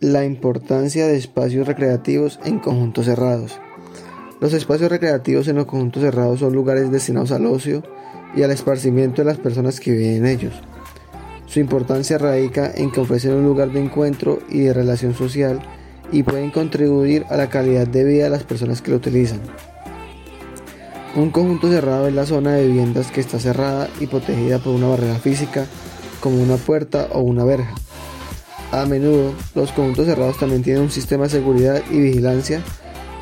La 0.00 0.24
importancia 0.24 1.06
de 1.06 1.18
espacios 1.18 1.66
recreativos 1.66 2.40
en 2.46 2.58
conjuntos 2.58 3.04
cerrados. 3.04 3.60
Los 4.40 4.54
espacios 4.54 4.90
recreativos 4.90 5.46
en 5.46 5.56
los 5.56 5.66
conjuntos 5.66 6.02
cerrados 6.02 6.40
son 6.40 6.54
lugares 6.54 6.90
destinados 6.90 7.32
al 7.32 7.44
ocio 7.44 7.82
y 8.34 8.42
al 8.42 8.50
esparcimiento 8.50 9.20
de 9.20 9.26
las 9.26 9.36
personas 9.36 9.78
que 9.78 9.90
viven 9.92 10.24
en 10.24 10.26
ellos. 10.26 10.54
Su 11.44 11.60
importancia 11.60 12.16
radica 12.16 12.72
en 12.74 12.90
que 12.90 13.00
ofrecen 13.00 13.34
un 13.34 13.44
lugar 13.44 13.72
de 13.72 13.80
encuentro 13.80 14.38
y 14.48 14.60
de 14.60 14.72
relación 14.72 15.12
social 15.12 15.60
y 16.10 16.22
pueden 16.22 16.50
contribuir 16.50 17.26
a 17.28 17.36
la 17.36 17.50
calidad 17.50 17.86
de 17.86 18.02
vida 18.02 18.24
de 18.24 18.30
las 18.30 18.44
personas 18.44 18.80
que 18.80 18.92
lo 18.92 18.96
utilizan. 18.96 19.42
Un 21.14 21.28
conjunto 21.30 21.68
cerrado 21.68 22.08
es 22.08 22.14
la 22.14 22.24
zona 22.24 22.54
de 22.54 22.66
viviendas 22.66 23.10
que 23.10 23.20
está 23.20 23.38
cerrada 23.38 23.90
y 24.00 24.06
protegida 24.06 24.60
por 24.60 24.74
una 24.74 24.88
barrera 24.88 25.16
física 25.16 25.66
como 26.20 26.42
una 26.42 26.56
puerta 26.56 27.08
o 27.12 27.20
una 27.20 27.44
verja. 27.44 27.74
A 28.72 28.86
menudo, 28.86 29.34
los 29.54 29.72
conjuntos 29.72 30.06
cerrados 30.06 30.38
también 30.38 30.62
tienen 30.62 30.82
un 30.82 30.90
sistema 30.90 31.24
de 31.24 31.30
seguridad 31.30 31.82
y 31.90 31.98
vigilancia 31.98 32.62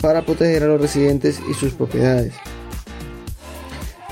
para 0.02 0.22
proteger 0.22 0.62
a 0.62 0.66
los 0.66 0.80
residentes 0.80 1.40
y 1.50 1.54
sus 1.54 1.72
propiedades. 1.72 2.34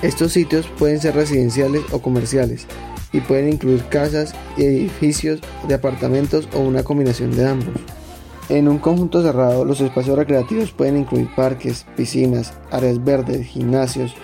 Estos 0.02 0.32
sitios 0.32 0.66
pueden 0.78 1.00
ser 1.00 1.14
residenciales 1.14 1.82
o 1.92 2.00
comerciales 2.00 2.66
y 3.12 3.20
pueden 3.20 3.50
incluir 3.50 3.84
casas 3.84 4.34
edificios 4.56 5.40
de 5.68 5.74
apartamentos 5.74 6.48
o 6.54 6.60
una 6.60 6.82
combinación 6.82 7.34
de 7.36 7.46
ambos. 7.46 7.74
En 8.48 8.68
un 8.68 8.78
conjunto 8.78 9.22
cerrado, 9.22 9.64
los 9.64 9.80
espacios 9.80 10.16
recreativos 10.16 10.72
pueden 10.72 10.96
incluir 10.96 11.28
parques, 11.34 11.84
piscinas, 11.96 12.54
áreas 12.70 13.02
verdes, 13.02 13.46
gimnasios, 13.46 14.14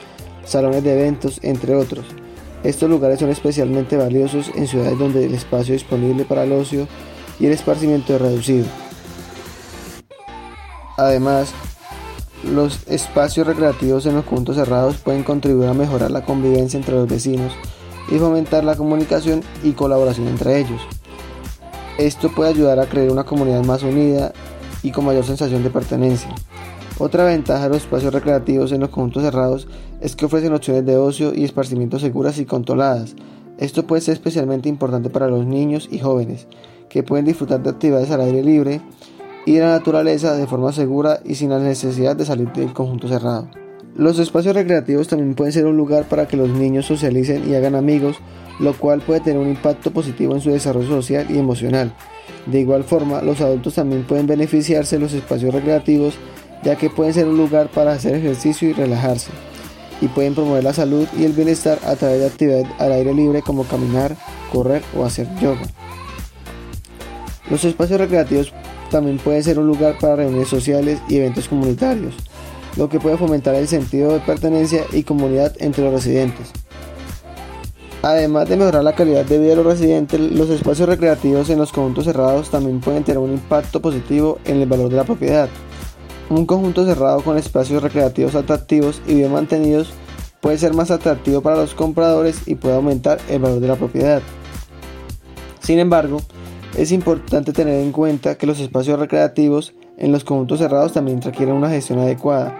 salones 0.44 0.84
de 0.84 0.92
eventos, 0.92 1.40
entre 1.42 1.74
otros. 1.74 2.06
Estos 2.64 2.88
lugares 2.88 3.18
son 3.18 3.30
especialmente 3.30 3.96
valiosos 3.96 4.50
en 4.54 4.68
ciudades 4.68 4.98
donde 4.98 5.24
el 5.24 5.34
espacio 5.34 5.74
disponible 5.74 6.24
para 6.24 6.44
el 6.44 6.52
ocio 6.52 6.86
y 7.40 7.46
el 7.46 7.52
esparcimiento 7.52 8.14
es 8.14 8.20
reducido. 8.20 8.66
Además, 10.96 11.52
los 12.44 12.86
espacios 12.88 13.46
recreativos 13.46 14.06
en 14.06 14.14
los 14.14 14.24
conjuntos 14.24 14.56
cerrados 14.56 14.96
pueden 14.96 15.24
contribuir 15.24 15.68
a 15.68 15.74
mejorar 15.74 16.10
la 16.10 16.24
convivencia 16.24 16.76
entre 16.76 16.94
los 16.94 17.08
vecinos 17.08 17.52
y 18.10 18.18
fomentar 18.18 18.62
la 18.62 18.76
comunicación 18.76 19.42
y 19.62 19.72
colaboración 19.72 20.28
entre 20.28 20.58
ellos. 20.58 20.82
Esto 21.98 22.30
puede 22.30 22.50
ayudar 22.50 22.78
a 22.78 22.86
crear 22.86 23.10
una 23.10 23.24
comunidad 23.24 23.64
más 23.64 23.82
unida 23.82 24.32
y 24.82 24.92
con 24.92 25.04
mayor 25.04 25.24
sensación 25.24 25.62
de 25.62 25.70
pertenencia. 25.70 26.34
Otra 26.98 27.24
ventaja 27.24 27.64
de 27.64 27.68
los 27.70 27.78
espacios 27.78 28.12
recreativos 28.12 28.72
en 28.72 28.80
los 28.80 28.90
conjuntos 28.90 29.22
cerrados 29.22 29.66
es 30.00 30.14
que 30.14 30.26
ofrecen 30.26 30.52
opciones 30.52 30.84
de 30.86 30.96
ocio 30.96 31.34
y 31.34 31.44
esparcimiento 31.44 31.98
seguras 31.98 32.38
y 32.38 32.44
controladas. 32.44 33.14
Esto 33.58 33.86
puede 33.86 34.02
ser 34.02 34.14
especialmente 34.14 34.68
importante 34.68 35.10
para 35.10 35.28
los 35.28 35.46
niños 35.46 35.88
y 35.90 35.98
jóvenes, 35.98 36.46
que 36.88 37.02
pueden 37.02 37.24
disfrutar 37.24 37.62
de 37.62 37.70
actividades 37.70 38.10
al 38.10 38.20
aire 38.20 38.42
libre 38.42 38.80
y 39.46 39.54
de 39.54 39.60
la 39.60 39.70
naturaleza 39.70 40.34
de 40.34 40.46
forma 40.46 40.72
segura 40.72 41.20
y 41.24 41.34
sin 41.34 41.50
la 41.50 41.58
necesidad 41.58 42.16
de 42.16 42.24
salir 42.24 42.52
del 42.52 42.72
conjunto 42.72 43.08
cerrado. 43.08 43.48
Los 43.94 44.18
espacios 44.18 44.54
recreativos 44.54 45.08
también 45.08 45.34
pueden 45.34 45.52
ser 45.52 45.66
un 45.66 45.76
lugar 45.76 46.04
para 46.04 46.26
que 46.26 46.36
los 46.36 46.48
niños 46.48 46.86
socialicen 46.86 47.48
y 47.50 47.54
hagan 47.54 47.74
amigos 47.74 48.16
lo 48.58 48.74
cual 48.74 49.00
puede 49.00 49.20
tener 49.20 49.40
un 49.40 49.48
impacto 49.48 49.90
positivo 49.90 50.34
en 50.34 50.40
su 50.40 50.50
desarrollo 50.50 50.88
social 50.88 51.26
y 51.28 51.38
emocional. 51.38 51.92
De 52.46 52.60
igual 52.60 52.84
forma, 52.84 53.22
los 53.22 53.40
adultos 53.40 53.74
también 53.74 54.04
pueden 54.04 54.26
beneficiarse 54.26 54.96
de 54.96 55.02
los 55.02 55.12
espacios 55.12 55.52
recreativos, 55.54 56.14
ya 56.62 56.76
que 56.76 56.90
pueden 56.90 57.14
ser 57.14 57.26
un 57.26 57.36
lugar 57.36 57.68
para 57.68 57.92
hacer 57.92 58.14
ejercicio 58.14 58.68
y 58.68 58.72
relajarse, 58.72 59.30
y 60.00 60.08
pueden 60.08 60.34
promover 60.34 60.64
la 60.64 60.72
salud 60.72 61.06
y 61.16 61.24
el 61.24 61.32
bienestar 61.32 61.78
a 61.86 61.96
través 61.96 62.20
de 62.20 62.26
actividades 62.26 62.66
al 62.78 62.92
aire 62.92 63.14
libre 63.14 63.42
como 63.42 63.64
caminar, 63.64 64.16
correr 64.52 64.82
o 64.96 65.04
hacer 65.04 65.28
yoga. 65.40 65.62
Los 67.50 67.64
espacios 67.64 68.00
recreativos 68.00 68.52
también 68.90 69.18
pueden 69.18 69.42
ser 69.42 69.58
un 69.58 69.66
lugar 69.66 69.96
para 70.00 70.16
reuniones 70.16 70.48
sociales 70.48 71.00
y 71.08 71.16
eventos 71.16 71.48
comunitarios, 71.48 72.14
lo 72.76 72.88
que 72.88 73.00
puede 73.00 73.16
fomentar 73.16 73.54
el 73.54 73.68
sentido 73.68 74.12
de 74.12 74.20
pertenencia 74.20 74.84
y 74.92 75.02
comunidad 75.02 75.54
entre 75.58 75.84
los 75.84 75.92
residentes. 75.92 76.50
Además 78.02 78.48
de 78.48 78.56
mejorar 78.56 78.82
la 78.82 78.94
calidad 78.94 79.24
de 79.24 79.38
vida 79.38 79.50
de 79.50 79.56
los 79.56 79.66
residentes, 79.66 80.18
los 80.18 80.50
espacios 80.50 80.88
recreativos 80.88 81.50
en 81.50 81.58
los 81.58 81.70
conjuntos 81.70 82.04
cerrados 82.04 82.50
también 82.50 82.80
pueden 82.80 83.04
tener 83.04 83.18
un 83.18 83.32
impacto 83.32 83.80
positivo 83.80 84.40
en 84.44 84.60
el 84.60 84.66
valor 84.66 84.90
de 84.90 84.96
la 84.96 85.04
propiedad. 85.04 85.48
Un 86.32 86.46
conjunto 86.46 86.86
cerrado 86.86 87.20
con 87.20 87.36
espacios 87.36 87.82
recreativos 87.82 88.34
atractivos 88.34 89.02
y 89.06 89.16
bien 89.16 89.32
mantenidos 89.32 89.92
puede 90.40 90.56
ser 90.56 90.72
más 90.72 90.90
atractivo 90.90 91.42
para 91.42 91.56
los 91.56 91.74
compradores 91.74 92.48
y 92.48 92.54
puede 92.54 92.74
aumentar 92.74 93.18
el 93.28 93.40
valor 93.40 93.60
de 93.60 93.68
la 93.68 93.76
propiedad. 93.76 94.22
Sin 95.60 95.78
embargo, 95.78 96.22
es 96.76 96.90
importante 96.90 97.52
tener 97.52 97.80
en 97.80 97.92
cuenta 97.92 98.36
que 98.36 98.46
los 98.46 98.60
espacios 98.60 98.98
recreativos 98.98 99.74
en 99.98 100.10
los 100.10 100.24
conjuntos 100.24 100.58
cerrados 100.58 100.94
también 100.94 101.20
requieren 101.20 101.54
una 101.54 101.68
gestión 101.68 101.98
adecuada 101.98 102.56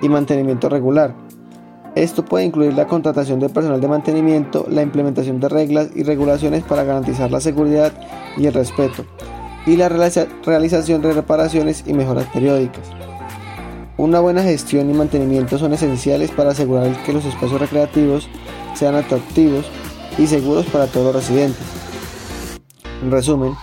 y 0.00 0.08
mantenimiento 0.08 0.68
regular 0.68 1.26
esto 1.96 2.26
puede 2.26 2.44
incluir 2.44 2.74
la 2.74 2.86
contratación 2.86 3.40
de 3.40 3.48
personal 3.48 3.80
de 3.80 3.88
mantenimiento, 3.88 4.66
la 4.68 4.82
implementación 4.82 5.40
de 5.40 5.48
reglas 5.48 5.88
y 5.94 6.02
regulaciones 6.02 6.62
para 6.62 6.84
garantizar 6.84 7.30
la 7.30 7.40
seguridad 7.40 7.90
y 8.36 8.46
el 8.46 8.52
respeto, 8.52 9.06
y 9.64 9.76
la 9.76 9.88
realización 9.88 11.00
de 11.00 11.14
reparaciones 11.14 11.84
y 11.86 11.94
mejoras 11.94 12.26
periódicas. 12.26 12.86
Una 13.98 14.20
buena 14.20 14.42
gestión 14.42 14.90
y 14.90 14.92
mantenimiento 14.92 15.56
son 15.56 15.72
esenciales 15.72 16.30
para 16.30 16.50
asegurar 16.50 17.02
que 17.04 17.14
los 17.14 17.24
espacios 17.24 17.58
recreativos 17.58 18.28
sean 18.74 18.94
atractivos 18.94 19.64
y 20.18 20.26
seguros 20.26 20.66
para 20.66 20.86
todos 20.86 21.14
los 21.14 21.24
residentes. 21.24 21.64
En 23.02 23.10
resumen, 23.10 23.54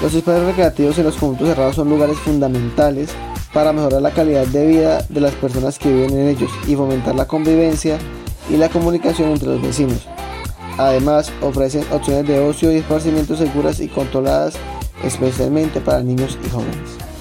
los 0.00 0.14
espacios 0.14 0.46
recreativos 0.46 0.96
en 0.96 1.04
los 1.04 1.16
conjuntos 1.16 1.48
cerrados 1.48 1.76
son 1.76 1.90
lugares 1.90 2.16
fundamentales 2.16 3.10
para 3.52 3.74
mejorar 3.74 4.00
la 4.00 4.12
calidad 4.12 4.46
de 4.46 4.66
vida 4.66 5.02
de 5.10 5.20
las 5.20 5.34
personas 5.34 5.78
que 5.78 5.92
viven 5.92 6.16
en 6.16 6.28
ellos 6.28 6.50
y 6.66 6.76
fomentar 6.76 7.14
la 7.14 7.26
convivencia 7.26 7.98
y 8.48 8.56
la 8.56 8.70
comunicación 8.70 9.32
entre 9.32 9.48
los 9.48 9.60
vecinos. 9.60 10.08
Además, 10.78 11.30
ofrecen 11.42 11.84
opciones 11.92 12.26
de 12.26 12.40
ocio 12.40 12.72
y 12.72 12.76
esparcimiento 12.76 13.36
seguras 13.36 13.80
y 13.80 13.88
controladas, 13.88 14.54
especialmente 15.04 15.80
para 15.80 16.02
niños 16.02 16.38
y 16.42 16.48
jóvenes. 16.48 17.13